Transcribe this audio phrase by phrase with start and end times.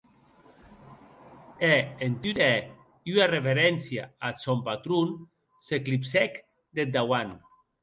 [1.67, 1.69] E
[2.05, 2.59] en tot hèr
[3.13, 5.07] ua reveréncia ath sòn patron,
[5.65, 6.31] s'esclipsèc
[6.75, 7.31] deth dauant.